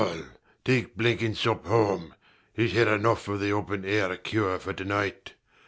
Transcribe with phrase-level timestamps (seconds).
[0.01, 0.25] Mr Walpole:
[0.65, 2.15] take Blenkinsop home:
[2.55, 5.33] he's had enough of the open air cure for to night.